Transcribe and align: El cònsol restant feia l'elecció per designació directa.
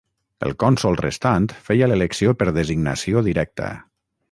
El 0.45 0.53
cònsol 0.63 0.97
restant 1.01 1.45
feia 1.67 1.91
l'elecció 1.91 2.35
per 2.41 2.49
designació 2.57 3.25
directa. 3.31 3.71